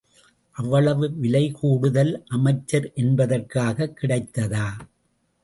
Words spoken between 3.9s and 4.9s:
கிடைத்ததா?